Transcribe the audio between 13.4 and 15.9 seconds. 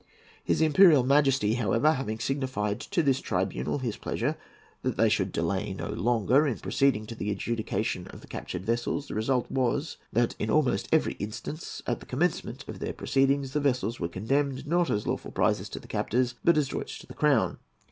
the vessels were condemned, not as lawful prizes to the